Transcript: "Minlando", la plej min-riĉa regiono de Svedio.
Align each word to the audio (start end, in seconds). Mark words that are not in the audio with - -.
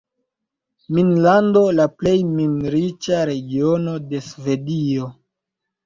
"Minlando", 0.97 1.63
la 1.81 1.87
plej 1.99 2.15
min-riĉa 2.31 3.23
regiono 3.33 3.97
de 4.11 4.27
Svedio. 4.33 5.17